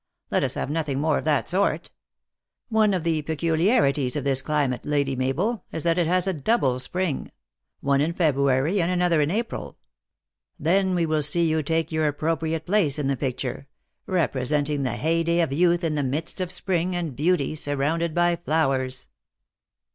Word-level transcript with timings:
Let 0.31 0.43
us 0.43 0.55
have 0.55 0.71
nothing 0.71 0.99
more 0.99 1.19
of 1.19 1.25
that 1.25 1.47
sort. 1.47 1.91
One 2.69 2.95
of 2.95 3.03
the 3.03 3.21
peculiar! 3.21 3.57
THE 3.57 3.69
ACTKESS 3.69 3.77
IN 3.77 3.83
HIGH 3.83 3.85
LIFE. 3.87 3.93
33 3.93 4.03
ties 4.03 4.15
of 4.15 4.23
this 4.23 4.41
climate, 4.41 4.81
Lady 4.83 5.15
Mabel, 5.15 5.63
is 5.71 5.83
that 5.83 5.99
it 5.99 6.07
has 6.07 6.25
a 6.25 6.33
double 6.33 6.79
spring: 6.79 7.31
one 7.81 8.01
in 8.01 8.11
February 8.13 8.81
and 8.81 8.89
another 8.89 9.21
in 9.21 9.29
April. 9.29 9.77
Then 10.59 10.95
we 10.95 11.05
will 11.05 11.21
see 11.21 11.47
you 11.47 11.61
take 11.61 11.91
your 11.91 12.07
appropriate 12.07 12.65
place 12.65 12.97
in 12.97 13.05
the 13.09 13.15
picture, 13.15 13.67
representing 14.07 14.81
the 14.81 14.93
heyday 14.95 15.39
of 15.39 15.53
youth 15.53 15.83
in 15.83 15.93
the 15.93 16.01
midst 16.01 16.41
of 16.41 16.51
spring, 16.51 16.95
and 16.95 17.15
beauty, 17.15 17.53
surrounded 17.53 18.15
by 18.15 18.35
flowers." 18.37 19.07